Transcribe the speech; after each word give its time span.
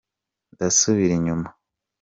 ndasubira 0.53 1.13
inyuma. 1.15 1.47